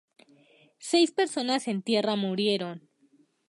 Seis 0.79 1.11
personas 1.11 1.67
en 1.67 1.83
tierra 1.83 2.15
murieron. 2.15 2.89